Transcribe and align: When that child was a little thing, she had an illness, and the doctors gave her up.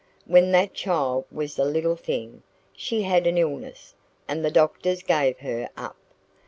When 0.25 0.51
that 0.53 0.73
child 0.73 1.25
was 1.31 1.59
a 1.59 1.63
little 1.63 1.95
thing, 1.95 2.41
she 2.73 3.03
had 3.03 3.27
an 3.27 3.37
illness, 3.37 3.93
and 4.27 4.43
the 4.43 4.49
doctors 4.49 5.03
gave 5.03 5.37
her 5.37 5.69
up. 5.77 5.95